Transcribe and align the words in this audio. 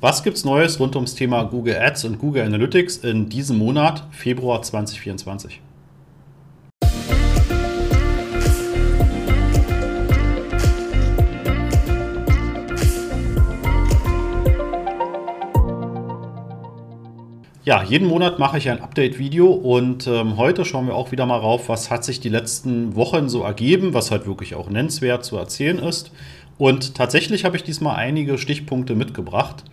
Was 0.00 0.22
gibt's 0.22 0.44
Neues 0.44 0.78
rund 0.78 0.94
ums 0.94 1.16
Thema 1.16 1.42
Google 1.42 1.74
Ads 1.74 2.04
und 2.04 2.20
Google 2.20 2.44
Analytics 2.44 2.98
in 2.98 3.28
diesem 3.28 3.58
Monat, 3.58 4.04
Februar 4.12 4.62
2024? 4.62 5.60
Ja, 17.68 17.82
jeden 17.82 18.08
Monat 18.08 18.38
mache 18.38 18.56
ich 18.56 18.70
ein 18.70 18.80
Update-Video 18.80 19.48
und 19.48 20.06
ähm, 20.06 20.38
heute 20.38 20.64
schauen 20.64 20.86
wir 20.86 20.94
auch 20.94 21.12
wieder 21.12 21.26
mal 21.26 21.36
rauf, 21.36 21.68
was 21.68 21.90
hat 21.90 22.02
sich 22.02 22.18
die 22.18 22.30
letzten 22.30 22.96
Wochen 22.96 23.28
so 23.28 23.42
ergeben, 23.42 23.92
was 23.92 24.10
halt 24.10 24.26
wirklich 24.26 24.54
auch 24.54 24.70
nennenswert 24.70 25.22
zu 25.22 25.36
erzählen 25.36 25.78
ist. 25.78 26.10
Und 26.56 26.94
tatsächlich 26.94 27.44
habe 27.44 27.58
ich 27.58 27.64
diesmal 27.64 27.96
einige 27.96 28.38
Stichpunkte 28.38 28.94
mitgebracht 28.94 29.64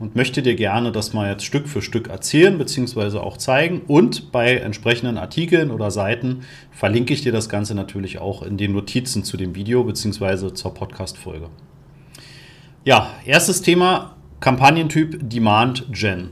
und 0.00 0.16
möchte 0.16 0.42
dir 0.42 0.56
gerne 0.56 0.90
das 0.90 1.12
mal 1.12 1.30
jetzt 1.30 1.44
Stück 1.44 1.68
für 1.68 1.82
Stück 1.82 2.08
erzählen 2.08 2.58
bzw. 2.58 3.18
auch 3.18 3.36
zeigen. 3.36 3.82
Und 3.86 4.32
bei 4.32 4.56
entsprechenden 4.56 5.16
Artikeln 5.16 5.70
oder 5.70 5.92
Seiten 5.92 6.40
verlinke 6.72 7.14
ich 7.14 7.22
dir 7.22 7.30
das 7.30 7.48
Ganze 7.48 7.76
natürlich 7.76 8.18
auch 8.18 8.42
in 8.42 8.56
den 8.56 8.72
Notizen 8.72 9.22
zu 9.22 9.36
dem 9.36 9.54
Video 9.54 9.84
bzw. 9.84 10.52
zur 10.52 10.74
Podcast-Folge. 10.74 11.48
Ja, 12.84 13.10
erstes 13.24 13.62
Thema: 13.62 14.16
Kampagnentyp 14.40 15.20
Demand 15.30 15.86
Gen. 15.92 16.30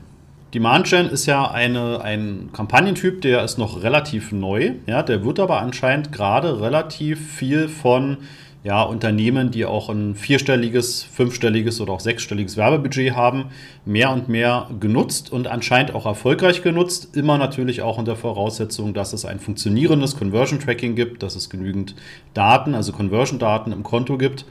Demand 0.53 0.87
Gen 0.87 1.07
ist 1.07 1.25
ja 1.25 1.51
eine, 1.51 2.01
ein 2.01 2.49
Kampagnentyp, 2.53 3.21
der 3.21 3.43
ist 3.43 3.57
noch 3.57 3.83
relativ 3.83 4.31
neu. 4.31 4.73
Ja, 4.85 5.03
der 5.03 5.25
wird 5.25 5.39
aber 5.39 5.59
anscheinend 5.59 6.11
gerade 6.11 6.61
relativ 6.61 7.33
viel 7.33 7.67
von 7.67 8.17
ja, 8.65 8.81
Unternehmen, 8.81 9.51
die 9.51 9.63
auch 9.63 9.89
ein 9.89 10.15
vierstelliges, 10.15 11.03
fünfstelliges 11.03 11.81
oder 11.81 11.93
auch 11.93 11.99
sechsstelliges 11.99 12.57
Werbebudget 12.57 13.15
haben, 13.15 13.51
mehr 13.85 14.09
und 14.09 14.27
mehr 14.27 14.67
genutzt 14.79 15.31
und 15.31 15.47
anscheinend 15.47 15.93
auch 15.93 16.07
erfolgreich 16.07 16.63
genutzt. 16.63 17.15
Immer 17.15 17.37
natürlich 17.37 17.83
auch 17.83 17.99
unter 17.99 18.15
Voraussetzung, 18.15 18.95
dass 18.95 19.13
es 19.13 19.23
ein 19.23 19.39
funktionierendes 19.39 20.17
Conversion 20.17 20.59
Tracking 20.59 20.95
gibt, 20.95 21.21
dass 21.21 21.35
es 21.35 21.51
genügend 21.51 21.93
Daten, 22.33 22.73
also 22.73 22.91
Conversion 22.91 23.37
Daten 23.37 23.71
im 23.71 23.83
Konto 23.83 24.17
gibt. 24.17 24.45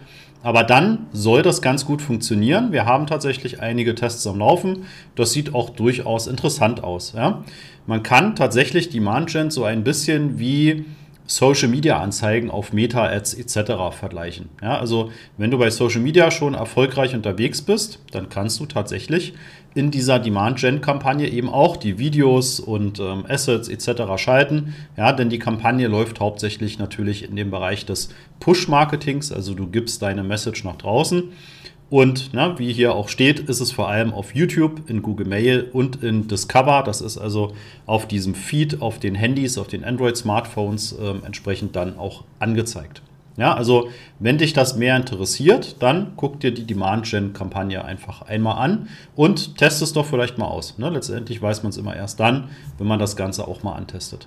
Aber 0.44 0.62
dann 0.62 1.06
soll 1.10 1.40
das 1.40 1.62
ganz 1.62 1.86
gut 1.86 2.02
funktionieren. 2.02 2.70
Wir 2.70 2.84
haben 2.84 3.06
tatsächlich 3.06 3.62
einige 3.62 3.94
Tests 3.94 4.26
am 4.26 4.38
Laufen. 4.38 4.84
Das 5.14 5.32
sieht 5.32 5.54
auch 5.54 5.70
durchaus 5.70 6.26
interessant 6.26 6.84
aus. 6.84 7.14
Ja? 7.16 7.44
Man 7.86 8.02
kann 8.02 8.36
tatsächlich 8.36 8.90
Demand 8.90 9.30
Gen 9.30 9.50
so 9.50 9.64
ein 9.64 9.84
bisschen 9.84 10.38
wie 10.38 10.84
Social 11.26 11.68
Media 11.68 12.00
Anzeigen 12.00 12.50
auf 12.50 12.72
Meta 12.72 13.06
Ads 13.06 13.34
etc. 13.34 13.96
vergleichen. 13.98 14.50
Ja, 14.62 14.78
also 14.78 15.10
wenn 15.38 15.50
du 15.50 15.58
bei 15.58 15.70
Social 15.70 16.00
Media 16.00 16.30
schon 16.30 16.54
erfolgreich 16.54 17.14
unterwegs 17.14 17.62
bist, 17.62 18.00
dann 18.12 18.28
kannst 18.28 18.60
du 18.60 18.66
tatsächlich 18.66 19.34
in 19.74 19.90
dieser 19.90 20.18
Demand 20.18 20.58
Gen 20.58 20.80
Kampagne 20.80 21.28
eben 21.28 21.48
auch 21.48 21.76
die 21.76 21.98
Videos 21.98 22.60
und 22.60 23.00
ähm, 23.00 23.24
Assets 23.28 23.68
etc. 23.68 24.02
schalten. 24.16 24.74
Ja, 24.96 25.12
denn 25.12 25.30
die 25.30 25.38
Kampagne 25.38 25.88
läuft 25.88 26.20
hauptsächlich 26.20 26.78
natürlich 26.78 27.28
in 27.28 27.36
dem 27.36 27.50
Bereich 27.50 27.86
des 27.86 28.10
Push 28.38 28.68
Marketings, 28.68 29.32
also 29.32 29.54
du 29.54 29.66
gibst 29.66 30.02
deine 30.02 30.22
Message 30.22 30.62
nach 30.64 30.76
draußen 30.76 31.32
und 31.94 32.30
na, 32.32 32.58
wie 32.58 32.72
hier 32.72 32.92
auch 32.96 33.08
steht, 33.08 33.38
ist 33.38 33.60
es 33.60 33.70
vor 33.70 33.88
allem 33.88 34.12
auf 34.12 34.34
YouTube, 34.34 34.90
in 34.90 35.00
Google 35.00 35.28
Mail 35.28 35.70
und 35.72 36.02
in 36.02 36.26
Discover. 36.26 36.82
Das 36.84 37.00
ist 37.00 37.18
also 37.18 37.52
auf 37.86 38.08
diesem 38.08 38.34
Feed, 38.34 38.82
auf 38.82 38.98
den 38.98 39.14
Handys, 39.14 39.58
auf 39.58 39.68
den 39.68 39.84
Android-Smartphones 39.84 40.94
äh, 40.94 41.24
entsprechend 41.24 41.76
dann 41.76 41.96
auch 41.96 42.24
angezeigt. 42.40 43.00
Ja, 43.36 43.54
also 43.54 43.90
wenn 44.18 44.38
dich 44.38 44.52
das 44.52 44.74
mehr 44.74 44.96
interessiert, 44.96 45.76
dann 45.78 46.14
guck 46.16 46.40
dir 46.40 46.52
die 46.52 46.66
Demand-Gen-Kampagne 46.66 47.84
einfach 47.84 48.22
einmal 48.22 48.58
an 48.58 48.88
und 49.14 49.56
test 49.56 49.80
es 49.80 49.92
doch 49.92 50.04
vielleicht 50.04 50.36
mal 50.36 50.46
aus. 50.48 50.78
Ne? 50.78 50.90
Letztendlich 50.90 51.40
weiß 51.40 51.62
man 51.62 51.70
es 51.70 51.76
immer 51.76 51.94
erst 51.94 52.18
dann, 52.18 52.48
wenn 52.76 52.88
man 52.88 52.98
das 52.98 53.14
Ganze 53.14 53.46
auch 53.46 53.62
mal 53.62 53.74
antestet. 53.74 54.26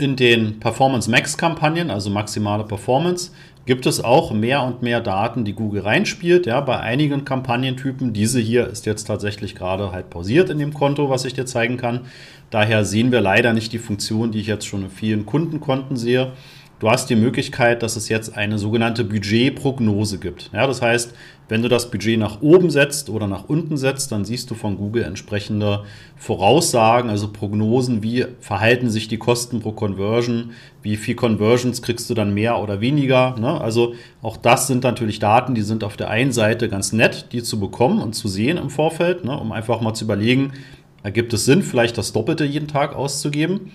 In 0.00 0.14
den 0.14 0.60
Performance 0.60 1.10
Max-Kampagnen, 1.10 1.90
also 1.90 2.08
maximale 2.08 2.62
Performance, 2.62 3.32
gibt 3.66 3.84
es 3.84 4.02
auch 4.02 4.32
mehr 4.32 4.62
und 4.62 4.80
mehr 4.80 5.00
Daten, 5.00 5.44
die 5.44 5.54
Google 5.54 5.82
reinspielt. 5.82 6.46
Ja, 6.46 6.60
bei 6.60 6.78
einigen 6.78 7.24
Kampagnentypen, 7.24 8.12
diese 8.12 8.38
hier 8.38 8.68
ist 8.68 8.86
jetzt 8.86 9.04
tatsächlich 9.08 9.56
gerade 9.56 9.90
halt 9.90 10.08
pausiert 10.08 10.50
in 10.50 10.58
dem 10.58 10.72
Konto, 10.72 11.10
was 11.10 11.24
ich 11.24 11.34
dir 11.34 11.46
zeigen 11.46 11.78
kann. 11.78 12.02
Daher 12.50 12.84
sehen 12.84 13.10
wir 13.10 13.20
leider 13.20 13.52
nicht 13.52 13.72
die 13.72 13.80
Funktion, 13.80 14.30
die 14.30 14.38
ich 14.40 14.46
jetzt 14.46 14.68
schon 14.68 14.84
in 14.84 14.90
vielen 14.90 15.26
Kundenkonten 15.26 15.96
sehe. 15.96 16.30
Du 16.80 16.88
hast 16.88 17.10
die 17.10 17.16
Möglichkeit, 17.16 17.82
dass 17.82 17.96
es 17.96 18.08
jetzt 18.08 18.36
eine 18.36 18.56
sogenannte 18.56 19.02
Budgetprognose 19.02 20.18
gibt. 20.18 20.50
Ja, 20.52 20.64
das 20.64 20.80
heißt, 20.80 21.12
wenn 21.48 21.62
du 21.62 21.68
das 21.68 21.90
Budget 21.90 22.20
nach 22.20 22.40
oben 22.40 22.70
setzt 22.70 23.10
oder 23.10 23.26
nach 23.26 23.48
unten 23.48 23.76
setzt, 23.76 24.12
dann 24.12 24.24
siehst 24.24 24.48
du 24.48 24.54
von 24.54 24.76
Google 24.76 25.02
entsprechende 25.02 25.82
Voraussagen, 26.16 27.10
also 27.10 27.32
Prognosen, 27.32 28.04
wie 28.04 28.26
verhalten 28.38 28.90
sich 28.90 29.08
die 29.08 29.16
Kosten 29.16 29.58
pro 29.58 29.72
Conversion, 29.72 30.52
wie 30.82 30.96
viel 30.96 31.16
Conversions 31.16 31.82
kriegst 31.82 32.08
du 32.10 32.14
dann 32.14 32.32
mehr 32.32 32.60
oder 32.60 32.80
weniger. 32.80 33.34
Ne? 33.40 33.60
Also 33.60 33.94
auch 34.22 34.36
das 34.36 34.68
sind 34.68 34.84
natürlich 34.84 35.18
Daten, 35.18 35.56
die 35.56 35.62
sind 35.62 35.82
auf 35.82 35.96
der 35.96 36.10
einen 36.10 36.32
Seite 36.32 36.68
ganz 36.68 36.92
nett, 36.92 37.32
die 37.32 37.42
zu 37.42 37.58
bekommen 37.58 38.00
und 38.00 38.12
zu 38.12 38.28
sehen 38.28 38.56
im 38.56 38.70
Vorfeld, 38.70 39.24
ne? 39.24 39.36
um 39.36 39.50
einfach 39.50 39.80
mal 39.80 39.94
zu 39.94 40.04
überlegen, 40.04 40.52
ergibt 41.02 41.32
es 41.32 41.44
Sinn, 41.44 41.62
vielleicht 41.62 41.98
das 41.98 42.12
Doppelte 42.12 42.44
jeden 42.44 42.68
Tag 42.68 42.94
auszugeben. 42.94 43.72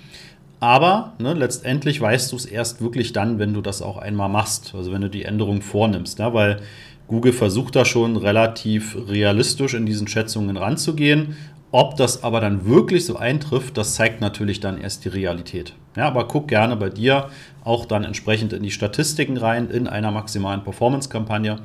Aber 0.64 1.12
ne, 1.20 1.34
letztendlich 1.34 2.00
weißt 2.00 2.32
du 2.32 2.38
es 2.38 2.46
erst 2.46 2.82
wirklich 2.82 3.12
dann, 3.12 3.38
wenn 3.38 3.54
du 3.54 3.60
das 3.60 3.82
auch 3.82 3.98
einmal 3.98 4.30
machst, 4.30 4.74
also 4.74 4.94
wenn 4.94 5.02
du 5.02 5.10
die 5.10 5.26
Änderung 5.26 5.62
vornimmst. 5.62 6.20
Ja, 6.20 6.34
weil 6.34 6.62
Google 7.10 7.34
versucht 7.34 7.76
da 7.76 7.84
schon 7.84 8.16
relativ 8.16 8.96
realistisch 9.10 9.74
in 9.74 9.86
diesen 9.86 10.08
Schätzungen 10.08 10.56
ranzugehen. 10.56 11.36
Ob 11.74 11.98
das 11.98 12.24
aber 12.24 12.40
dann 12.40 12.66
wirklich 12.66 13.06
so 13.06 13.18
eintrifft, 13.18 13.78
das 13.78 13.96
zeigt 13.96 14.22
natürlich 14.22 14.62
dann 14.62 14.80
erst 14.80 15.04
die 15.04 15.10
Realität. 15.10 15.74
Ja, 15.98 16.08
aber 16.08 16.30
guck 16.30 16.48
gerne 16.48 16.78
bei 16.78 16.88
dir 16.88 17.28
auch 17.66 17.86
dann 17.86 18.06
entsprechend 18.06 18.54
in 18.54 18.64
die 18.64 18.72
Statistiken 18.72 19.36
rein 19.36 19.70
in 19.70 19.90
einer 19.90 20.12
maximalen 20.12 20.64
Performance-Kampagne. 20.64 21.58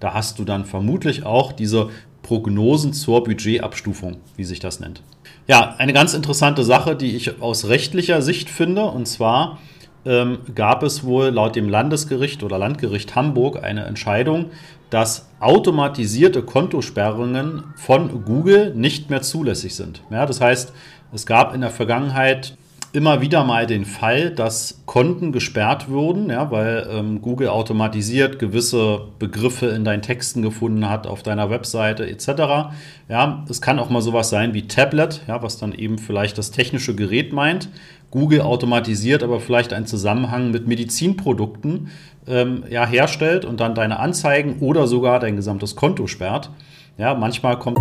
Da 0.00 0.14
hast 0.14 0.38
du 0.38 0.44
dann 0.44 0.64
vermutlich 0.64 1.26
auch 1.26 1.52
diese 1.52 1.90
Prognosen 2.22 2.94
zur 2.94 3.22
Budgetabstufung, 3.22 4.16
wie 4.34 4.44
sich 4.44 4.60
das 4.60 4.80
nennt. 4.80 5.02
Ja, 5.48 5.76
eine 5.78 5.92
ganz 5.92 6.12
interessante 6.12 6.64
Sache, 6.64 6.96
die 6.96 7.14
ich 7.14 7.40
aus 7.40 7.68
rechtlicher 7.68 8.20
Sicht 8.20 8.50
finde, 8.50 8.84
und 8.86 9.06
zwar 9.06 9.58
ähm, 10.04 10.38
gab 10.54 10.82
es 10.82 11.04
wohl 11.04 11.28
laut 11.28 11.54
dem 11.54 11.68
Landesgericht 11.68 12.42
oder 12.42 12.58
Landgericht 12.58 13.14
Hamburg 13.14 13.62
eine 13.62 13.84
Entscheidung, 13.84 14.46
dass 14.90 15.28
automatisierte 15.38 16.42
Kontosperrungen 16.42 17.62
von 17.76 18.24
Google 18.24 18.74
nicht 18.74 19.08
mehr 19.08 19.22
zulässig 19.22 19.76
sind. 19.76 20.02
Ja, 20.10 20.26
das 20.26 20.40
heißt, 20.40 20.72
es 21.12 21.26
gab 21.26 21.54
in 21.54 21.60
der 21.60 21.70
Vergangenheit 21.70 22.56
immer 22.96 23.20
wieder 23.20 23.44
mal 23.44 23.66
den 23.66 23.84
Fall, 23.84 24.30
dass 24.30 24.82
Konten 24.86 25.30
gesperrt 25.30 25.90
wurden, 25.90 26.30
ja, 26.30 26.50
weil 26.50 26.88
ähm, 26.90 27.20
Google 27.20 27.48
automatisiert 27.48 28.38
gewisse 28.38 29.02
Begriffe 29.18 29.66
in 29.66 29.84
deinen 29.84 30.02
Texten 30.02 30.40
gefunden 30.40 30.88
hat, 30.88 31.06
auf 31.06 31.22
deiner 31.22 31.50
Webseite 31.50 32.08
etc. 32.08 32.72
Ja, 33.08 33.44
es 33.48 33.60
kann 33.60 33.78
auch 33.78 33.90
mal 33.90 34.00
sowas 34.00 34.30
sein 34.30 34.54
wie 34.54 34.66
Tablet, 34.66 35.22
ja, 35.28 35.42
was 35.42 35.58
dann 35.58 35.72
eben 35.72 35.98
vielleicht 35.98 36.38
das 36.38 36.50
technische 36.50 36.96
Gerät 36.96 37.32
meint. 37.32 37.68
Google 38.10 38.40
automatisiert 38.40 39.22
aber 39.22 39.40
vielleicht 39.40 39.74
einen 39.74 39.86
Zusammenhang 39.86 40.50
mit 40.50 40.66
Medizinprodukten 40.66 41.90
ähm, 42.26 42.64
ja, 42.70 42.86
herstellt 42.86 43.44
und 43.44 43.60
dann 43.60 43.74
deine 43.74 43.98
Anzeigen 43.98 44.60
oder 44.60 44.86
sogar 44.86 45.20
dein 45.20 45.36
gesamtes 45.36 45.76
Konto 45.76 46.06
sperrt. 46.06 46.50
Ja, 46.96 47.14
manchmal 47.14 47.58
kommt 47.58 47.78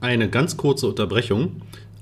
eine 0.00 0.28
ganz 0.28 0.58
kurze 0.58 0.88
Unterbrechung. 0.88 1.62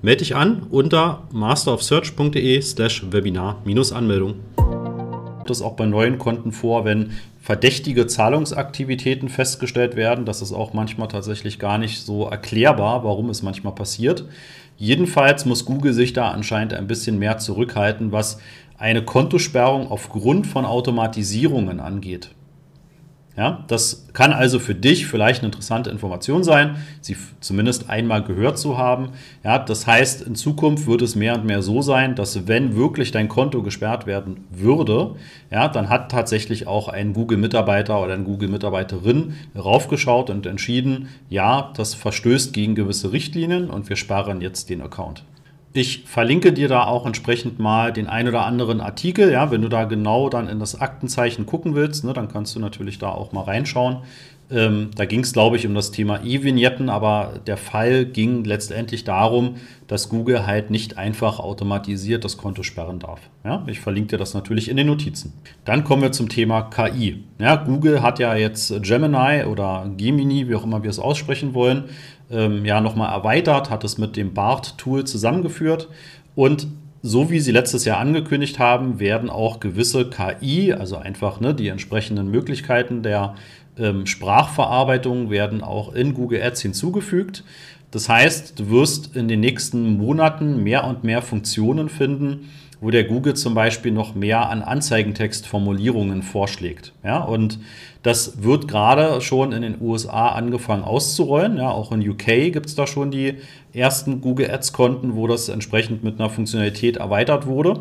Melde 0.00 0.18
dich 0.18 0.36
an 0.36 0.62
unter 0.70 1.24
masterofsearch.de 1.32 2.62
slash 2.62 3.10
Webinar-Anmeldung. 3.10 4.36
Das 5.44 5.60
auch 5.60 5.72
bei 5.72 5.86
neuen 5.86 6.18
Konten 6.18 6.52
vor, 6.52 6.84
wenn 6.84 7.10
verdächtige 7.40 8.06
Zahlungsaktivitäten 8.06 9.28
festgestellt 9.28 9.96
werden. 9.96 10.24
Das 10.24 10.40
ist 10.40 10.52
auch 10.52 10.72
manchmal 10.72 11.08
tatsächlich 11.08 11.58
gar 11.58 11.78
nicht 11.78 12.00
so 12.00 12.28
erklärbar, 12.28 13.02
warum 13.02 13.28
es 13.28 13.42
manchmal 13.42 13.74
passiert. 13.74 14.24
Jedenfalls 14.76 15.46
muss 15.46 15.64
Google 15.64 15.92
sich 15.92 16.12
da 16.12 16.30
anscheinend 16.30 16.74
ein 16.74 16.86
bisschen 16.86 17.18
mehr 17.18 17.38
zurückhalten, 17.38 18.12
was 18.12 18.38
eine 18.76 19.04
Kontosperrung 19.04 19.90
aufgrund 19.90 20.46
von 20.46 20.64
Automatisierungen 20.64 21.80
angeht. 21.80 22.30
Ja, 23.38 23.62
das 23.68 24.08
kann 24.14 24.32
also 24.32 24.58
für 24.58 24.74
dich 24.74 25.06
vielleicht 25.06 25.42
eine 25.42 25.46
interessante 25.46 25.90
Information 25.90 26.42
sein, 26.42 26.74
sie 27.00 27.16
zumindest 27.38 27.88
einmal 27.88 28.24
gehört 28.24 28.58
zu 28.58 28.76
haben. 28.76 29.10
Ja, 29.44 29.60
das 29.60 29.86
heißt, 29.86 30.22
in 30.22 30.34
Zukunft 30.34 30.88
wird 30.88 31.02
es 31.02 31.14
mehr 31.14 31.36
und 31.36 31.44
mehr 31.44 31.62
so 31.62 31.80
sein, 31.80 32.16
dass 32.16 32.48
wenn 32.48 32.74
wirklich 32.74 33.12
dein 33.12 33.28
Konto 33.28 33.62
gesperrt 33.62 34.06
werden 34.06 34.44
würde, 34.50 35.14
ja, 35.52 35.68
dann 35.68 35.88
hat 35.88 36.10
tatsächlich 36.10 36.66
auch 36.66 36.88
ein 36.88 37.12
Google-Mitarbeiter 37.12 38.02
oder 38.02 38.14
eine 38.14 38.24
Google-Mitarbeiterin 38.24 39.34
raufgeschaut 39.56 40.30
und 40.30 40.44
entschieden, 40.44 41.08
ja, 41.30 41.72
das 41.76 41.94
verstößt 41.94 42.52
gegen 42.52 42.74
gewisse 42.74 43.12
Richtlinien 43.12 43.70
und 43.70 43.88
wir 43.88 43.94
sparen 43.94 44.40
jetzt 44.40 44.68
den 44.68 44.82
Account. 44.82 45.22
Ich 45.72 46.04
verlinke 46.06 46.52
dir 46.52 46.68
da 46.68 46.84
auch 46.84 47.04
entsprechend 47.04 47.58
mal 47.58 47.92
den 47.92 48.06
ein 48.06 48.26
oder 48.26 48.46
anderen 48.46 48.80
Artikel. 48.80 49.30
Ja, 49.30 49.50
wenn 49.50 49.62
du 49.62 49.68
da 49.68 49.84
genau 49.84 50.28
dann 50.28 50.48
in 50.48 50.58
das 50.58 50.80
Aktenzeichen 50.80 51.46
gucken 51.46 51.74
willst, 51.74 52.04
ne, 52.04 52.12
dann 52.12 52.28
kannst 52.28 52.56
du 52.56 52.60
natürlich 52.60 52.98
da 52.98 53.10
auch 53.10 53.32
mal 53.32 53.42
reinschauen. 53.42 53.98
Ähm, 54.50 54.90
da 54.96 55.04
ging 55.04 55.20
es, 55.20 55.32
glaube 55.32 55.56
ich, 55.56 55.66
um 55.66 55.74
das 55.74 55.90
Thema 55.90 56.24
E-Vignetten, 56.24 56.88
aber 56.88 57.34
der 57.46 57.58
Fall 57.58 58.06
ging 58.06 58.44
letztendlich 58.44 59.04
darum, 59.04 59.56
dass 59.88 60.08
Google 60.08 60.46
halt 60.46 60.70
nicht 60.70 60.96
einfach 60.96 61.38
automatisiert 61.38 62.24
das 62.24 62.38
Konto 62.38 62.62
sperren 62.62 62.98
darf. 62.98 63.20
Ja, 63.44 63.62
ich 63.66 63.80
verlinke 63.80 64.10
dir 64.10 64.18
das 64.18 64.32
natürlich 64.32 64.70
in 64.70 64.78
den 64.78 64.86
Notizen. 64.86 65.34
Dann 65.66 65.84
kommen 65.84 66.00
wir 66.00 66.12
zum 66.12 66.30
Thema 66.30 66.62
KI. 66.62 67.24
Ja, 67.38 67.56
Google 67.56 68.00
hat 68.00 68.18
ja 68.18 68.34
jetzt 68.34 68.72
Gemini 68.82 69.44
oder 69.44 69.90
Gemini, 69.96 70.48
wie 70.48 70.54
auch 70.54 70.64
immer 70.64 70.82
wir 70.82 70.90
es 70.90 70.98
aussprechen 70.98 71.52
wollen, 71.52 71.84
ähm, 72.30 72.64
ja 72.64 72.80
nochmal 72.80 73.12
erweitert, 73.12 73.70
hat 73.70 73.84
es 73.84 73.98
mit 73.98 74.16
dem 74.16 74.34
BART-Tool 74.34 75.04
zusammengeführt 75.04 75.88
und 76.34 76.68
so 77.02 77.30
wie 77.30 77.40
sie 77.40 77.52
letztes 77.52 77.84
Jahr 77.84 77.98
angekündigt 77.98 78.58
haben, 78.58 78.98
werden 78.98 79.30
auch 79.30 79.60
gewisse 79.60 80.10
KI, 80.10 80.72
also 80.72 80.96
einfach 80.96 81.40
ne, 81.40 81.54
die 81.54 81.68
entsprechenden 81.68 82.30
Möglichkeiten 82.30 83.02
der 83.02 83.34
ähm, 83.78 84.06
Sprachverarbeitung, 84.06 85.30
werden 85.30 85.62
auch 85.62 85.94
in 85.94 86.14
Google 86.14 86.42
Ads 86.42 86.62
hinzugefügt. 86.62 87.44
Das 87.90 88.08
heißt, 88.08 88.58
du 88.58 88.70
wirst 88.70 89.16
in 89.16 89.28
den 89.28 89.40
nächsten 89.40 89.96
Monaten 89.96 90.62
mehr 90.62 90.84
und 90.84 91.04
mehr 91.04 91.22
Funktionen 91.22 91.88
finden, 91.88 92.50
wo 92.80 92.90
der 92.90 93.04
Google 93.04 93.34
zum 93.34 93.54
Beispiel 93.54 93.92
noch 93.92 94.14
mehr 94.14 94.48
an 94.48 94.62
Anzeigentextformulierungen 94.62 96.22
vorschlägt. 96.22 96.92
Ja, 97.04 97.18
und 97.18 97.58
das 98.02 98.42
wird 98.42 98.68
gerade 98.68 99.20
schon 99.20 99.52
in 99.52 99.62
den 99.62 99.80
USA 99.80 100.28
angefangen 100.28 100.84
auszurollen. 100.84 101.56
Ja, 101.56 101.70
auch 101.70 101.90
in 101.90 102.08
UK 102.08 102.52
gibt 102.52 102.66
es 102.66 102.74
da 102.76 102.86
schon 102.86 103.10
die 103.10 103.34
ersten 103.72 104.20
Google 104.20 104.50
Ads-Konten, 104.50 105.14
wo 105.14 105.26
das 105.26 105.48
entsprechend 105.48 106.04
mit 106.04 106.18
einer 106.18 106.30
Funktionalität 106.30 106.96
erweitert 106.96 107.46
wurde. 107.46 107.80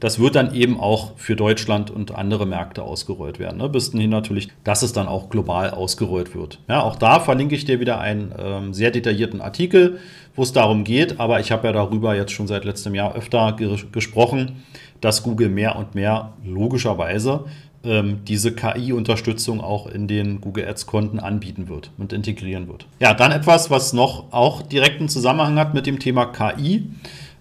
Das 0.00 0.18
wird 0.18 0.34
dann 0.34 0.54
eben 0.54 0.80
auch 0.80 1.12
für 1.16 1.36
Deutschland 1.36 1.90
und 1.90 2.14
andere 2.14 2.46
Märkte 2.46 2.82
ausgerollt 2.82 3.38
werden. 3.38 3.58
Ne? 3.58 3.68
Bis 3.68 3.90
dahin 3.90 4.10
natürlich, 4.10 4.48
dass 4.64 4.82
es 4.82 4.92
dann 4.92 5.06
auch 5.06 5.28
global 5.28 5.70
ausgerollt 5.70 6.34
wird. 6.34 6.60
Ja, 6.68 6.82
auch 6.82 6.96
da 6.96 7.20
verlinke 7.20 7.54
ich 7.54 7.64
dir 7.64 7.78
wieder 7.78 8.00
einen 8.00 8.32
ähm, 8.38 8.74
sehr 8.74 8.90
detaillierten 8.90 9.40
Artikel, 9.40 9.98
wo 10.38 10.42
es 10.42 10.52
darum 10.52 10.84
geht. 10.84 11.20
Aber 11.20 11.40
ich 11.40 11.52
habe 11.52 11.66
ja 11.66 11.72
darüber 11.72 12.14
jetzt 12.14 12.32
schon 12.32 12.46
seit 12.46 12.64
letztem 12.64 12.94
Jahr 12.94 13.14
öfter 13.14 13.52
ge 13.52 13.76
gesprochen, 13.92 14.64
dass 15.00 15.22
Google 15.22 15.48
mehr 15.48 15.76
und 15.76 15.94
mehr 15.94 16.32
logischerweise 16.44 17.44
ähm, 17.84 18.20
diese 18.26 18.52
KI-Unterstützung 18.52 19.60
auch 19.60 19.86
in 19.86 20.08
den 20.08 20.40
Google 20.40 20.66
Ads-Konten 20.66 21.20
anbieten 21.20 21.68
wird 21.68 21.90
und 21.98 22.12
integrieren 22.12 22.68
wird. 22.68 22.86
Ja, 22.98 23.14
dann 23.14 23.32
etwas, 23.32 23.70
was 23.70 23.92
noch 23.92 24.32
auch 24.32 24.62
direkten 24.62 25.08
Zusammenhang 25.08 25.58
hat 25.58 25.74
mit 25.74 25.86
dem 25.86 25.98
Thema 25.98 26.26
KI. 26.26 26.90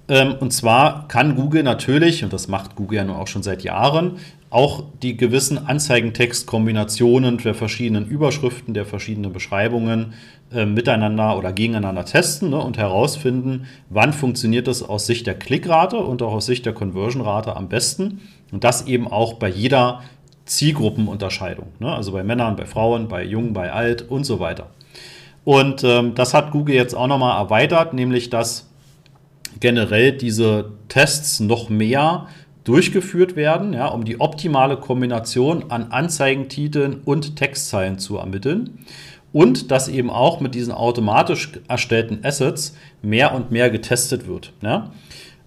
Ähm, 0.10 0.36
und 0.40 0.52
zwar 0.52 1.08
kann 1.08 1.36
Google 1.36 1.64
natürlich, 1.64 2.24
und 2.24 2.34
das 2.34 2.48
macht 2.48 2.76
Google 2.76 2.98
ja 2.98 3.04
nun 3.04 3.16
auch 3.16 3.28
schon 3.28 3.44
seit 3.44 3.64
Jahren, 3.64 4.18
auch 4.50 4.84
die 5.02 5.18
gewissen 5.18 5.58
Anzeigentextkombinationen 5.68 7.38
der 7.38 7.54
verschiedenen 7.54 8.08
Überschriften, 8.08 8.74
der 8.74 8.86
verschiedenen 8.86 9.34
Beschreibungen 9.34 10.14
äh, 10.54 10.66
miteinander 10.66 11.38
oder 11.38 11.52
gegeneinander 11.52 12.06
testen 12.06 12.52
ne, 12.52 12.58
und 12.58 12.78
herausfinden, 12.78 13.68
wann 13.90 14.14
funktioniert 14.14 14.68
das 14.68 14.84
aus 14.84 15.06
Sicht 15.06 15.28
der 15.28 15.34
Klickrate 15.34 15.98
und 15.98 16.22
auch 16.22 16.34
aus 16.34 16.46
Sicht 16.46 16.66
der 16.66 16.74
Conversion-Rate 16.74 17.56
am 17.58 17.68
besten. 17.68 18.22
Und 18.52 18.64
das 18.64 18.88
eben 18.88 19.08
auch 19.08 19.34
bei 19.34 19.50
jeder 19.50 20.02
Zielgruppenunterscheidung. 20.46 21.68
Ne? 21.80 21.94
Also 21.94 22.14
bei 22.14 22.24
Männern, 22.24 22.56
bei 22.56 22.66
Frauen, 22.66 23.10
bei 23.10 23.26
Jungen, 23.26 23.52
bei 23.52 23.74
Alt 23.74 24.10
und 24.10 24.24
so 24.24 24.40
weiter. 24.40 24.68
Und 25.44 25.84
ähm, 25.84 26.16
das 26.16 26.34
hat 26.34 26.52
Google 26.52 26.76
jetzt 26.76 26.94
auch 26.94 27.08
nochmal 27.08 27.38
erweitert, 27.42 27.94
nämlich 27.94 28.30
dass 28.30 28.70
generell 29.60 30.14
diese 30.14 30.72
Tests 30.88 31.40
noch 31.40 31.70
mehr 31.70 32.28
durchgeführt 32.68 33.36
werden, 33.36 33.74
ja, 33.74 33.88
um 33.88 34.04
die 34.04 34.20
optimale 34.20 34.78
Kombination 34.78 35.66
an 35.70 35.92
Anzeigentiteln 35.92 37.02
und 37.06 37.36
Textzeilen 37.36 38.00
zu 38.00 38.18
ermitteln. 38.18 38.80
Und 39.34 39.72
dass 39.72 39.88
eben 39.88 40.10
auch 40.10 40.40
mit 40.40 40.56
diesen 40.56 40.74
automatisch 40.74 41.52
erstellten 41.68 42.20
Assets 42.24 42.76
mehr 43.02 43.36
und 43.36 43.52
mehr 43.52 43.70
getestet 43.70 44.28
wird. 44.28 44.54
Ja. 44.62 44.92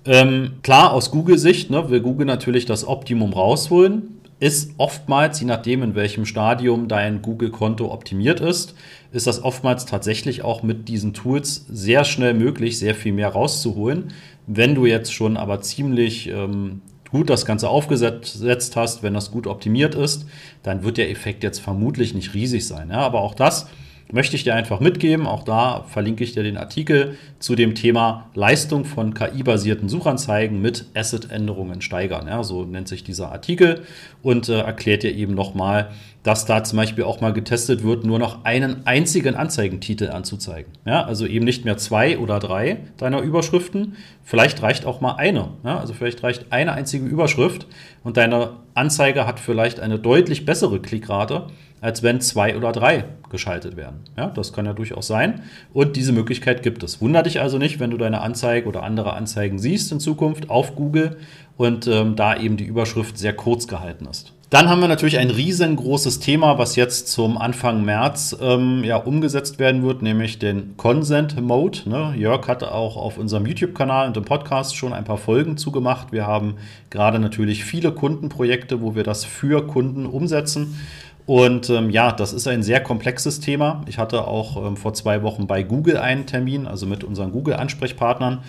Ähm, 0.05 0.53
klar, 0.63 0.93
aus 0.93 1.11
Google-Sicht 1.11 1.71
ne, 1.71 1.91
will 1.91 2.01
Google 2.01 2.27
natürlich 2.27 2.67
das 2.67 2.87
Optimum 2.87 3.33
rausholen 3.33 4.21
ist 4.41 4.73
oftmals, 4.79 5.39
je 5.39 5.47
nachdem, 5.47 5.83
in 5.83 5.95
welchem 5.95 6.25
Stadium 6.25 6.89
dein 6.89 7.21
Google-Konto 7.21 7.93
optimiert 7.93 8.41
ist, 8.41 8.75
ist 9.13 9.27
das 9.27 9.45
oftmals 9.45 9.85
tatsächlich 9.85 10.43
auch 10.43 10.63
mit 10.63 10.89
diesen 10.89 11.13
Tools 11.13 11.67
sehr 11.69 12.05
schnell 12.05 12.33
möglich, 12.33 12.79
sehr 12.79 12.95
viel 12.95 13.13
mehr 13.13 13.29
rauszuholen. 13.29 14.15
Wenn 14.47 14.75
du 14.75 14.87
jetzt 14.87 15.13
schon 15.13 15.37
aber 15.37 15.61
ziemlich 15.61 16.29
ähm, 16.29 16.81
gut 17.11 17.31
das 17.31 17.47
Ganze 17.47 17.69
aufgesetzt 17.69 18.77
hast, 18.77 19.03
wenn 19.03 19.15
das 19.15 19.31
gut 19.31 19.47
optimiert 19.47 19.95
ist, 19.95 20.27
dann 20.63 20.85
wird 20.85 20.97
der 20.97 21.11
Effekt 21.11 21.43
jetzt 21.43 21.61
vermutlich 21.61 22.15
nicht 22.15 22.35
riesig 22.35 22.67
sein. 22.67 22.91
Ja, 22.91 22.99
aber 22.99 23.21
auch 23.21 23.35
das 23.35 23.67
möchte 24.13 24.37
ich 24.37 24.45
dir 24.45 24.55
einfach 24.55 24.81
mitgeben. 24.81 25.27
Auch 25.27 25.45
da 25.45 25.85
verlinke 25.89 26.25
ich 26.25 26.33
dir 26.33 26.43
den 26.43 26.57
Artikel 26.57 27.17
zu 27.39 27.55
dem 27.55 27.75
Thema 27.75 28.31
Leistung 28.35 28.85
von 28.85 29.15
KI-basierten 29.15 29.89
Suchanzeigen 29.89 30.61
mit 30.61 30.87
Asset-Änderungen 30.95 31.81
steigern. 31.81 32.27
Ja, 32.27 32.43
so 32.43 32.65
nennt 32.65 32.89
sich 32.89 33.05
dieser 33.05 33.33
Artikel 33.33 33.83
und 34.23 34.49
äh, 34.49 34.61
erklärt 34.61 35.03
dir 35.03 35.15
eben 35.15 35.35
nochmal, 35.35 35.91
dass 36.23 36.45
da 36.45 36.63
zum 36.65 36.77
Beispiel 36.77 37.05
auch 37.05 37.21
mal 37.21 37.33
getestet 37.33 37.83
wird, 37.83 38.05
nur 38.05 38.19
noch 38.19 38.45
einen 38.45 38.87
einzigen 38.87 39.35
Anzeigentitel 39.35 40.11
anzuzeigen. 40.11 40.73
Ja, 40.85 41.05
also 41.05 41.27
eben 41.27 41.45
nicht 41.45 41.65
mehr 41.65 41.79
zwei 41.79 42.19
oder 42.19 42.39
drei 42.39 42.79
deiner 42.99 43.21
Überschriften. 43.21 43.97
Vielleicht 44.23 44.63
reicht 44.63 44.85
auch 44.85 45.01
mal 45.01 45.15
eine. 45.15 45.49
Ja, 45.65 45.79
also 45.79 45.95
vielleicht 45.95 46.23
reicht 46.23 46.47
eine 46.51 46.73
einzige 46.73 47.07
Überschrift 47.07 47.67
und 48.05 48.17
deine 48.17 48.57
Anzeige 48.75 49.27
hat 49.27 49.41
vielleicht 49.41 49.81
eine 49.81 49.99
deutlich 49.99 50.45
bessere 50.45 50.81
Klickrate 50.81 51.47
als 51.81 52.03
wenn 52.03 52.21
zwei 52.21 52.57
oder 52.57 52.73
drei 52.73 53.05
geschaltet 53.31 53.77
werden. 53.77 54.01
Ja, 54.17 54.27
das 54.27 54.53
kann 54.53 54.67
ja 54.67 54.73
durchaus 54.73 55.07
sein. 55.07 55.43
Und 55.73 55.97
diese 55.97 56.13
Möglichkeit 56.13 56.63
gibt 56.63 56.83
es. 56.83 57.01
Wunder 57.01 57.23
dich 57.23 57.41
also 57.41 57.59
nicht, 57.59 57.81
wenn 57.81 57.91
du 57.91 57.97
deine 57.97 58.21
Anzeige 58.21 58.69
oder 58.69 58.83
andere 58.83 59.15
Anzeigen 59.15 59.59
siehst 59.59 59.91
in 59.93 60.01
Zukunft 60.01 60.51
auf 60.51 60.77
Google 60.77 61.17
und 61.57 61.87
ähm, 61.87 62.17
da 62.17 62.37
eben 62.37 62.57
die 62.57 62.65
Überschrift 62.65 63.19
sehr 63.19 63.33
kurz 63.33 63.67
gehalten 63.67 64.07
ist. 64.07 64.33
Dann 64.51 64.69
haben 64.69 64.81
wir 64.81 64.89
natürlich 64.89 65.19
ein 65.19 65.31
riesengroßes 65.31 66.19
Thema, 66.19 66.59
was 66.59 66.75
jetzt 66.75 67.07
zum 67.07 67.39
Anfang 67.39 67.85
März 67.85 68.37
ähm, 68.43 68.83
ja, 68.83 68.97
umgesetzt 68.97 69.61
werden 69.61 69.85
wird, 69.85 70.03
nämlich 70.03 70.41
den 70.41 70.77
Consent 70.77 71.41
Mode. 71.41 71.89
Ne? 71.89 72.15
Jörg 72.17 72.49
hat 72.49 72.65
auch 72.65 72.97
auf 72.97 73.17
unserem 73.17 73.47
YouTube-Kanal 73.47 74.09
und 74.09 74.17
im 74.17 74.25
Podcast 74.25 74.75
schon 74.75 74.93
ein 74.93 75.05
paar 75.05 75.19
Folgen 75.19 75.57
zugemacht. 75.57 76.11
Wir 76.11 76.27
haben 76.27 76.57
gerade 76.91 77.21
natürlich 77.21 77.65
viele 77.65 77.93
Kundenprojekte, 77.93 78.81
wo 78.83 78.97
wir 78.97 79.05
das 79.05 79.25
für 79.25 79.69
Kunden 79.69 80.05
umsetzen. 80.05 80.81
Und 81.27 81.71
ähm, 81.71 81.91
ja, 81.91 82.11
das 82.11 82.33
ist 82.33 82.49
ein 82.49 82.65
sehr 82.65 82.81
komplexes 82.81 83.39
Thema. 83.39 83.85
Ich 83.87 83.99
hatte 83.99 84.27
auch 84.27 84.67
ähm, 84.67 84.77
vor 84.77 84.95
zwei 84.95 85.23
Wochen 85.23 85.47
bei 85.47 85.63
Google 85.63 85.97
einen 85.97 86.27
Termin, 86.27 86.67
also 86.67 86.87
mit 86.87 87.05
unseren 87.05 87.31
Google-Ansprechpartnern. 87.31 88.41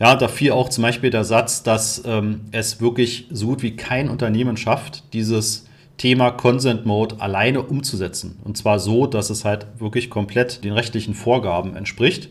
Ja, 0.00 0.14
da 0.14 0.28
fiel 0.28 0.52
auch 0.52 0.68
zum 0.68 0.82
Beispiel 0.82 1.10
der 1.10 1.24
Satz, 1.24 1.62
dass 1.62 2.02
ähm, 2.06 2.42
es 2.52 2.80
wirklich 2.80 3.26
so 3.30 3.48
gut 3.48 3.62
wie 3.62 3.76
kein 3.76 4.08
Unternehmen 4.08 4.56
schafft, 4.56 5.12
dieses 5.12 5.66
Thema 5.96 6.30
Consent 6.30 6.86
Mode 6.86 7.16
alleine 7.18 7.62
umzusetzen. 7.62 8.38
Und 8.44 8.56
zwar 8.56 8.78
so, 8.78 9.06
dass 9.06 9.30
es 9.30 9.44
halt 9.44 9.66
wirklich 9.78 10.08
komplett 10.08 10.62
den 10.64 10.72
rechtlichen 10.72 11.14
Vorgaben 11.14 11.74
entspricht, 11.74 12.28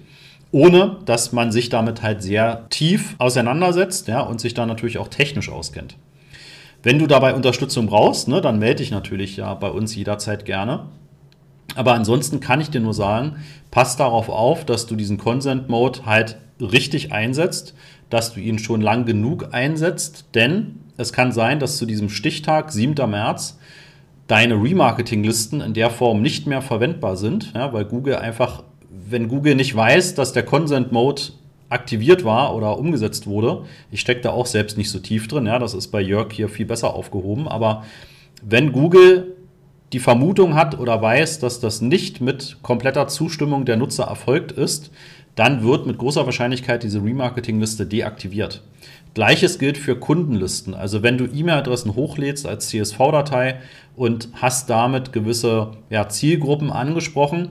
ohne 0.51 0.97
dass 1.05 1.33
man 1.33 1.51
sich 1.51 1.67
damit 1.67 2.01
halt 2.01 2.24
sehr 2.24 2.67
tief 2.69 3.15
auseinandersetzt 3.17 4.07
ja, 4.07 4.21
und 4.21 4.39
sich 4.39 4.53
da 4.53 4.65
natürlich 4.65 4.97
auch 4.97 5.09
technisch 5.09 5.50
auskennt. 5.50 5.97
Wenn 6.83 7.00
du 7.00 7.07
dabei 7.07 7.33
Unterstützung 7.33 7.88
brauchst, 7.88 8.29
ne, 8.29 8.39
dann 8.39 8.59
melde 8.59 8.77
dich 8.77 8.91
natürlich 8.91 9.36
ja 9.36 9.53
bei 9.55 9.69
uns 9.69 9.93
jederzeit 9.93 10.45
gerne. 10.45 10.86
Aber 11.77 11.93
ansonsten 11.93 12.39
kann 12.39 12.60
ich 12.60 12.69
dir 12.69 12.81
nur 12.81 12.93
sagen, 12.93 13.38
pass 13.72 13.98
darauf 13.98 14.29
auf, 14.29 14.65
dass 14.65 14.88
du 14.88 14.96
diesen 14.96 15.17
Consent 15.17 15.69
Mode 15.69 16.05
halt 16.05 16.38
richtig 16.60 17.12
einsetzt, 17.12 17.75
dass 18.10 18.34
du 18.34 18.39
ihn 18.39 18.60
schon 18.60 18.81
lang 18.81 19.05
genug 19.05 19.53
einsetzt, 19.53 20.25
denn 20.34 20.79
es 20.98 21.13
kann 21.13 21.31
sein, 21.31 21.60
dass 21.60 21.77
zu 21.77 21.86
diesem 21.86 22.10
Stichtag, 22.10 22.72
7. 22.72 23.10
März, 23.10 23.60
deine 24.27 24.55
Remarketing-Listen 24.55 25.62
in 25.62 25.74
der 25.74 25.89
Form 25.89 26.22
nicht 26.22 26.48
mehr 26.48 26.62
verwendbar 26.62 27.15
sind, 27.15 27.53
ja, 27.53 27.72
weil 27.74 27.86
Google 27.86 28.15
einfach, 28.15 28.63
wenn 28.89 29.27
Google 29.27 29.55
nicht 29.55 29.75
weiß, 29.75 30.15
dass 30.15 30.34
der 30.34 30.43
Consent 30.43 30.91
Mode 30.91 31.22
aktiviert 31.69 32.24
war 32.24 32.55
oder 32.55 32.77
umgesetzt 32.77 33.27
wurde. 33.27 33.65
Ich 33.91 34.00
stecke 34.00 34.22
da 34.22 34.31
auch 34.31 34.46
selbst 34.46 34.77
nicht 34.77 34.89
so 34.89 35.00
tief 35.00 35.27
drin. 35.27 35.46
Ja, 35.46 35.60
das 35.60 35.74
ist 35.74 35.89
bei 35.89 36.01
Jörg 36.01 36.31
hier 36.31 36.50
viel 36.50 36.65
besser 36.65 36.93
aufgehoben. 36.93 37.48
Aber 37.48 37.84
wenn 38.41 38.72
Google 38.72 39.37
die 39.94 40.00
Vermutung 40.00 40.56
hat 40.56 40.77
oder 40.79 41.01
weiß, 41.01 41.39
dass 41.39 41.60
das 41.60 41.82
nicht 41.82 42.20
mit 42.22 42.58
kompletter 42.62 43.08
Zustimmung 43.08 43.65
der 43.65 43.77
Nutzer 43.77 44.06
erfolgt 44.06 44.51
ist, 44.51 44.91
dann 45.36 45.63
wird 45.63 45.86
mit 45.86 45.98
großer 45.98 46.25
Wahrscheinlichkeit 46.25 46.84
diese 46.84 47.03
Remarketing-Liste 47.03 47.86
deaktiviert. 47.86 48.63
Gleiches 49.13 49.60
gilt 49.60 49.77
für 49.77 49.96
Kundenlisten. 49.96 50.74
Also 50.74 51.03
wenn 51.03 51.17
du 51.17 51.25
E-Mail-Adressen 51.25 51.96
hochlädst 51.96 52.46
als 52.46 52.70
CSV-Datei 52.70 53.60
und 53.96 54.29
hast 54.34 54.70
damit 54.70 55.13
gewisse 55.13 55.72
ja, 55.89 56.10
Zielgruppen 56.10 56.72
angesprochen, 56.72 57.50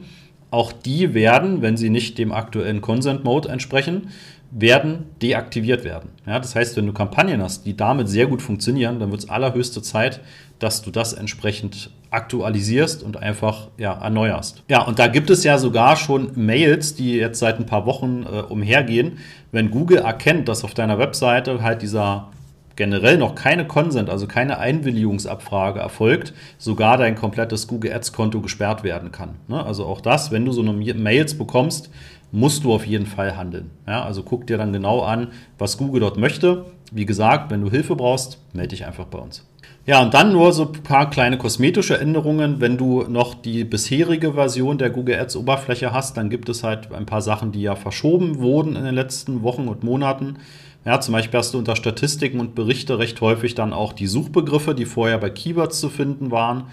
auch 0.50 0.72
die 0.72 1.14
werden, 1.14 1.62
wenn 1.62 1.76
sie 1.76 1.90
nicht 1.90 2.18
dem 2.18 2.32
aktuellen 2.32 2.80
Consent 2.80 3.24
Mode 3.24 3.48
entsprechen, 3.48 4.08
werden 4.50 5.06
deaktiviert 5.22 5.84
werden. 5.84 6.10
Ja, 6.26 6.38
das 6.38 6.54
heißt, 6.54 6.76
wenn 6.76 6.86
du 6.86 6.92
Kampagnen 6.92 7.42
hast, 7.42 7.66
die 7.66 7.76
damit 7.76 8.08
sehr 8.08 8.26
gut 8.26 8.42
funktionieren, 8.42 9.00
dann 9.00 9.10
wird 9.10 9.22
es 9.22 9.28
allerhöchste 9.28 9.82
Zeit, 9.82 10.20
dass 10.58 10.82
du 10.82 10.90
das 10.90 11.12
entsprechend 11.12 11.90
aktualisierst 12.10 13.02
und 13.02 13.16
einfach 13.16 13.68
ja, 13.78 13.92
erneuerst. 13.92 14.62
Ja, 14.68 14.82
und 14.82 14.98
da 14.98 15.08
gibt 15.08 15.30
es 15.30 15.44
ja 15.44 15.58
sogar 15.58 15.96
schon 15.96 16.30
Mails, 16.34 16.94
die 16.94 17.14
jetzt 17.14 17.38
seit 17.38 17.58
ein 17.58 17.66
paar 17.66 17.86
Wochen 17.86 18.24
äh, 18.24 18.40
umhergehen. 18.40 19.18
Wenn 19.52 19.70
Google 19.70 19.98
erkennt, 19.98 20.48
dass 20.48 20.64
auf 20.64 20.74
deiner 20.74 20.98
Webseite 20.98 21.62
halt 21.62 21.82
dieser 21.82 22.28
generell 22.76 23.16
noch 23.16 23.34
keine 23.34 23.66
Consent, 23.66 24.10
also 24.10 24.26
keine 24.26 24.58
Einwilligungsabfrage 24.58 25.80
erfolgt, 25.80 26.34
sogar 26.58 26.98
dein 26.98 27.16
komplettes 27.16 27.66
Google 27.66 27.92
Ads 27.92 28.12
Konto 28.12 28.40
gesperrt 28.40 28.84
werden 28.84 29.10
kann. 29.10 29.36
Ne? 29.48 29.64
Also 29.64 29.86
auch 29.86 30.00
das, 30.00 30.30
wenn 30.30 30.44
du 30.44 30.52
so 30.52 30.60
eine 30.60 30.72
Mails 30.72 31.36
bekommst, 31.36 31.90
musst 32.32 32.64
du 32.64 32.74
auf 32.74 32.86
jeden 32.86 33.06
Fall 33.06 33.36
handeln. 33.36 33.70
Ja, 33.86 34.04
also 34.04 34.22
guck 34.22 34.46
dir 34.46 34.58
dann 34.58 34.72
genau 34.72 35.02
an, 35.02 35.28
was 35.58 35.78
Google 35.78 36.00
dort 36.00 36.18
möchte. 36.18 36.66
Wie 36.92 37.06
gesagt, 37.06 37.50
wenn 37.50 37.62
du 37.62 37.70
Hilfe 37.70 37.96
brauchst, 37.96 38.38
melde 38.52 38.68
dich 38.68 38.84
einfach 38.84 39.06
bei 39.06 39.18
uns. 39.18 39.44
Ja, 39.86 40.02
und 40.02 40.14
dann 40.14 40.32
nur 40.32 40.52
so 40.52 40.64
ein 40.64 40.82
paar 40.82 41.10
kleine 41.10 41.38
kosmetische 41.38 41.96
Änderungen. 42.00 42.60
Wenn 42.60 42.76
du 42.76 43.04
noch 43.04 43.34
die 43.34 43.62
bisherige 43.62 44.32
Version 44.32 44.78
der 44.78 44.90
Google 44.90 45.20
Ads 45.20 45.36
Oberfläche 45.36 45.92
hast, 45.92 46.16
dann 46.16 46.28
gibt 46.28 46.48
es 46.48 46.64
halt 46.64 46.92
ein 46.92 47.06
paar 47.06 47.22
Sachen, 47.22 47.52
die 47.52 47.62
ja 47.62 47.76
verschoben 47.76 48.40
wurden 48.40 48.74
in 48.74 48.82
den 48.82 48.96
letzten 48.96 49.44
Wochen 49.44 49.68
und 49.68 49.84
Monaten. 49.84 50.38
Ja, 50.84 51.00
zum 51.00 51.12
Beispiel 51.12 51.38
hast 51.38 51.54
du 51.54 51.58
unter 51.58 51.76
Statistiken 51.76 52.40
und 52.40 52.56
Berichte 52.56 52.98
recht 52.98 53.20
häufig 53.20 53.54
dann 53.54 53.72
auch 53.72 53.92
die 53.92 54.08
Suchbegriffe, 54.08 54.74
die 54.74 54.86
vorher 54.86 55.18
bei 55.18 55.30
Keywords 55.30 55.78
zu 55.78 55.88
finden 55.88 56.32
waren. 56.32 56.64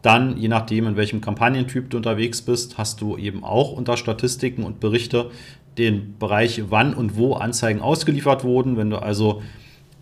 Dann, 0.00 0.38
je 0.38 0.48
nachdem, 0.48 0.86
in 0.86 0.96
welchem 0.96 1.20
Kampagnentyp 1.20 1.90
du 1.90 1.98
unterwegs 1.98 2.40
bist, 2.40 2.78
hast 2.78 3.02
du 3.02 3.18
eben 3.18 3.44
auch 3.44 3.72
unter 3.72 3.98
Statistiken 3.98 4.64
und 4.64 4.80
Berichte 4.80 5.30
den 5.76 6.16
Bereich, 6.18 6.62
wann 6.70 6.94
und 6.94 7.18
wo 7.18 7.34
Anzeigen 7.34 7.82
ausgeliefert 7.82 8.44
wurden. 8.44 8.78
Wenn 8.78 8.88
du 8.88 8.96
also 8.96 9.42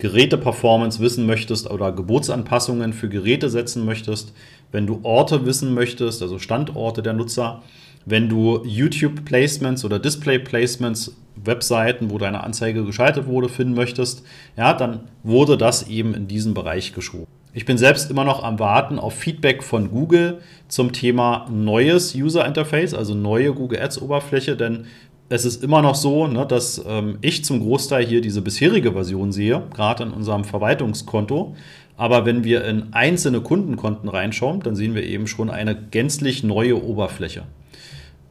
Geräteperformance 0.01 0.99
wissen 0.99 1.27
möchtest 1.27 1.69
oder 1.69 1.91
Geburtsanpassungen 1.91 2.91
für 2.91 3.07
Geräte 3.07 3.51
setzen 3.51 3.85
möchtest, 3.85 4.33
wenn 4.71 4.87
du 4.87 4.99
Orte 5.03 5.45
wissen 5.45 5.75
möchtest, 5.75 6.23
also 6.23 6.39
Standorte 6.39 7.03
der 7.03 7.13
Nutzer, 7.13 7.61
wenn 8.07 8.27
du 8.27 8.63
YouTube-Placements 8.65 9.85
oder 9.85 9.99
Display-Placements, 9.99 11.15
Webseiten, 11.35 12.09
wo 12.09 12.17
deine 12.17 12.43
Anzeige 12.43 12.83
geschaltet 12.83 13.27
wurde, 13.27 13.47
finden 13.47 13.75
möchtest, 13.75 14.23
ja, 14.57 14.73
dann 14.73 15.01
wurde 15.21 15.55
das 15.55 15.87
eben 15.87 16.15
in 16.15 16.27
diesen 16.27 16.55
Bereich 16.55 16.93
geschoben. 16.93 17.27
Ich 17.53 17.65
bin 17.65 17.77
selbst 17.77 18.09
immer 18.09 18.23
noch 18.23 18.43
am 18.43 18.57
Warten 18.57 18.97
auf 18.97 19.13
Feedback 19.13 19.61
von 19.61 19.91
Google 19.91 20.39
zum 20.67 20.93
Thema 20.93 21.47
neues 21.51 22.15
User 22.15 22.45
Interface, 22.45 22.95
also 22.95 23.13
neue 23.13 23.53
Google 23.53 23.81
Ads 23.81 24.01
Oberfläche, 24.01 24.57
denn 24.57 24.85
es 25.31 25.45
ist 25.45 25.63
immer 25.63 25.81
noch 25.81 25.95
so, 25.95 26.27
ne, 26.27 26.45
dass 26.45 26.83
ähm, 26.85 27.17
ich 27.21 27.45
zum 27.45 27.61
Großteil 27.61 28.05
hier 28.05 28.19
diese 28.19 28.41
bisherige 28.41 28.91
Version 28.91 29.31
sehe, 29.31 29.63
gerade 29.73 30.03
in 30.03 30.11
unserem 30.11 30.43
Verwaltungskonto. 30.43 31.55
Aber 31.95 32.25
wenn 32.25 32.43
wir 32.43 32.65
in 32.65 32.91
einzelne 32.91 33.39
Kundenkonten 33.39 34.09
reinschauen, 34.09 34.59
dann 34.59 34.75
sehen 34.75 34.93
wir 34.93 35.03
eben 35.03 35.27
schon 35.27 35.49
eine 35.49 35.73
gänzlich 35.75 36.43
neue 36.43 36.83
Oberfläche. 36.83 37.43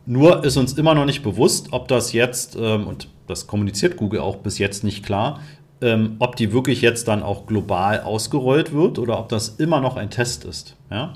Nur 0.05 0.45
ist 0.45 0.59
uns 0.59 0.75
immer 0.75 0.95
noch 0.95 1.07
nicht 1.07 1.23
bewusst, 1.23 1.69
ob 1.71 1.89
das 1.89 2.13
jetzt, 2.13 2.57
ähm, 2.61 2.87
und 2.87 3.09
das 3.27 3.47
kommuniziert 3.47 3.97
Google 3.97 4.21
auch 4.21 4.37
bis 4.37 4.59
jetzt 4.59 4.85
nicht 4.85 5.03
klar, 5.03 5.41
ähm, 5.81 6.17
ob 6.19 6.37
die 6.37 6.53
wirklich 6.53 6.83
jetzt 6.83 7.09
dann 7.09 7.23
auch 7.23 7.47
global 7.47 8.03
ausgerollt 8.03 8.75
wird 8.75 8.99
oder 8.99 9.19
ob 9.19 9.31
das 9.31 9.49
immer 9.49 9.81
noch 9.81 9.97
ein 9.97 10.11
Test 10.11 10.45
ist. 10.45 10.77
Ja? 10.91 11.15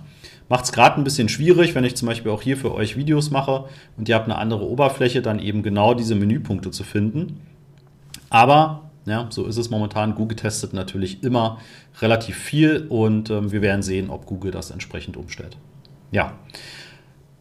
Macht 0.48 0.64
es 0.64 0.72
gerade 0.72 0.96
ein 1.00 1.04
bisschen 1.04 1.28
schwierig, 1.28 1.74
wenn 1.74 1.84
ich 1.84 1.96
zum 1.96 2.06
Beispiel 2.06 2.30
auch 2.30 2.42
hier 2.42 2.56
für 2.56 2.74
euch 2.74 2.96
Videos 2.96 3.30
mache 3.30 3.64
und 3.96 4.08
ihr 4.08 4.14
habt 4.14 4.26
eine 4.26 4.36
andere 4.36 4.68
Oberfläche, 4.68 5.22
dann 5.22 5.38
eben 5.38 5.62
genau 5.62 5.94
diese 5.94 6.14
Menüpunkte 6.14 6.70
zu 6.70 6.84
finden. 6.84 7.40
Aber 8.28 8.90
ja, 9.06 9.26
so 9.30 9.46
ist 9.46 9.56
es 9.56 9.70
momentan. 9.70 10.14
Google 10.14 10.36
testet 10.36 10.72
natürlich 10.72 11.22
immer 11.22 11.58
relativ 12.00 12.36
viel 12.36 12.86
und 12.88 13.30
ähm, 13.30 13.52
wir 13.52 13.62
werden 13.62 13.82
sehen, 13.82 14.10
ob 14.10 14.26
Google 14.26 14.50
das 14.50 14.70
entsprechend 14.70 15.16
umstellt. 15.16 15.56
Ja, 16.10 16.34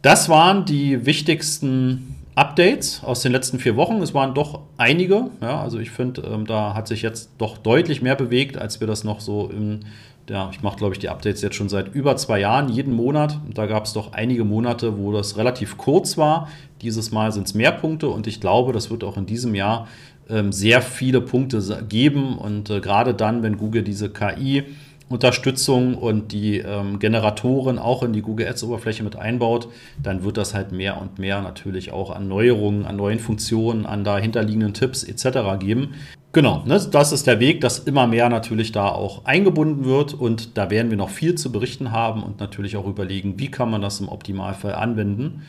das 0.02 0.28
waren 0.28 0.64
die 0.64 1.06
wichtigsten 1.06 2.16
Updates 2.34 3.02
aus 3.04 3.22
den 3.22 3.32
letzten 3.32 3.58
vier 3.58 3.76
Wochen. 3.76 4.02
Es 4.02 4.12
waren 4.12 4.34
doch 4.34 4.60
einige. 4.76 5.30
Ja, 5.40 5.62
also 5.62 5.78
ich 5.78 5.90
finde, 5.90 6.22
ähm, 6.22 6.46
da 6.46 6.74
hat 6.74 6.88
sich 6.88 7.02
jetzt 7.02 7.30
doch 7.38 7.58
deutlich 7.58 8.02
mehr 8.02 8.16
bewegt, 8.16 8.58
als 8.58 8.80
wir 8.80 8.86
das 8.86 9.04
noch 9.04 9.20
so 9.20 9.48
im, 9.48 9.80
ja, 10.28 10.48
ich 10.50 10.62
mache, 10.62 10.76
glaube 10.76 10.94
ich, 10.94 10.98
die 10.98 11.08
Updates 11.08 11.42
jetzt 11.42 11.56
schon 11.56 11.68
seit 11.68 11.94
über 11.94 12.16
zwei 12.16 12.40
Jahren, 12.40 12.68
jeden 12.68 12.94
Monat. 12.94 13.38
Da 13.52 13.66
gab 13.66 13.84
es 13.84 13.92
doch 13.92 14.12
einige 14.12 14.44
Monate, 14.44 14.98
wo 14.98 15.12
das 15.12 15.36
relativ 15.36 15.76
kurz 15.76 16.16
war. 16.16 16.48
Dieses 16.82 17.12
Mal 17.12 17.32
sind 17.32 17.46
es 17.46 17.54
mehr 17.54 17.72
Punkte 17.72 18.08
und 18.08 18.26
ich 18.26 18.40
glaube, 18.40 18.72
das 18.72 18.90
wird 18.90 19.04
auch 19.04 19.16
in 19.16 19.26
diesem 19.26 19.54
Jahr 19.54 19.86
ähm, 20.30 20.52
sehr 20.52 20.82
viele 20.82 21.20
Punkte 21.20 21.84
geben. 21.88 22.38
Und 22.38 22.70
äh, 22.70 22.80
gerade 22.80 23.14
dann, 23.14 23.42
wenn 23.42 23.58
Google 23.58 23.82
diese 23.82 24.10
KI 24.10 24.64
Unterstützung 25.08 25.96
und 25.96 26.32
die 26.32 26.58
ähm, 26.58 26.98
Generatoren 26.98 27.78
auch 27.78 28.02
in 28.02 28.14
die 28.14 28.22
Google 28.22 28.48
Ads 28.48 28.64
Oberfläche 28.64 29.02
mit 29.02 29.16
einbaut, 29.16 29.68
dann 30.02 30.24
wird 30.24 30.38
das 30.38 30.54
halt 30.54 30.72
mehr 30.72 31.00
und 31.00 31.18
mehr 31.18 31.42
natürlich 31.42 31.92
auch 31.92 32.10
an 32.10 32.26
Neuerungen, 32.26 32.86
an 32.86 32.96
neuen 32.96 33.18
Funktionen, 33.18 33.84
an 33.84 34.02
dahinterliegenden 34.02 34.72
Tipps 34.72 35.04
etc. 35.04 35.58
geben. 35.60 35.94
Genau, 36.34 36.64
ne, 36.66 36.80
das 36.90 37.12
ist 37.12 37.28
der 37.28 37.38
Weg, 37.38 37.60
dass 37.60 37.78
immer 37.78 38.08
mehr 38.08 38.28
natürlich 38.28 38.72
da 38.72 38.88
auch 38.88 39.24
eingebunden 39.24 39.84
wird 39.84 40.14
und 40.14 40.58
da 40.58 40.68
werden 40.68 40.90
wir 40.90 40.96
noch 40.96 41.10
viel 41.10 41.36
zu 41.36 41.52
berichten 41.52 41.92
haben 41.92 42.24
und 42.24 42.40
natürlich 42.40 42.76
auch 42.76 42.88
überlegen, 42.88 43.38
wie 43.38 43.52
kann 43.52 43.70
man 43.70 43.80
das 43.80 44.00
im 44.00 44.08
Optimalfall 44.08 44.74
anwenden. 44.74 45.42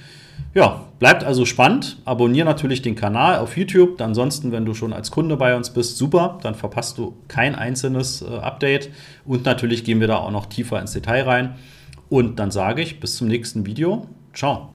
Ja, 0.54 0.86
bleibt 1.00 1.24
also 1.24 1.44
spannend. 1.46 1.98
Abonniere 2.06 2.46
natürlich 2.46 2.84
den 2.84 2.96
Kanal 2.96 3.40
auf 3.40 3.58
YouTube. 3.58 4.00
Ansonsten, 4.00 4.52
wenn 4.52 4.66
du 4.66 4.76
schon 4.76 4.94
als 4.94 5.10
Kunde 5.10 5.38
bei 5.38 5.56
uns 5.56 5.72
bist, 5.72 5.98
super, 5.98 6.38
dann 6.44 6.54
verpasst 6.54 7.00
du 7.00 7.16
kein 7.28 7.56
einzelnes 7.56 8.22
äh, 8.22 8.36
Update. 8.36 8.90
Und 9.26 9.44
natürlich 9.46 9.86
gehen 9.86 10.00
wir 10.00 10.08
da 10.08 10.18
auch 10.18 10.32
noch 10.32 10.46
tiefer 10.46 10.80
ins 10.80 10.92
Detail 10.92 11.24
rein. 11.24 11.56
Und 12.10 12.38
dann 12.38 12.52
sage 12.52 12.84
ich 12.84 13.00
bis 13.00 13.16
zum 13.16 13.28
nächsten 13.28 13.66
Video. 13.66 14.08
Ciao. 14.34 14.64